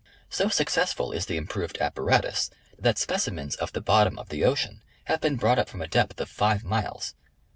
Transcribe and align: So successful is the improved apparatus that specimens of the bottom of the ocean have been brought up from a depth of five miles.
So 0.31 0.49
successful 0.49 1.11
is 1.11 1.27
the 1.27 1.37
improved 1.37 1.77
apparatus 1.79 2.49
that 2.79 2.97
specimens 2.97 3.53
of 3.57 3.71
the 3.73 3.81
bottom 3.81 4.17
of 4.17 4.29
the 4.29 4.43
ocean 4.43 4.81
have 5.03 5.21
been 5.21 5.35
brought 5.35 5.59
up 5.59 5.69
from 5.69 5.83
a 5.83 5.87
depth 5.87 6.19
of 6.19 6.27
five 6.27 6.63
miles. 6.63 7.13